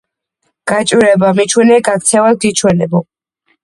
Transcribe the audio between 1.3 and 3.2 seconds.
მიჩვენე, გაქცევას გიჩვენებო.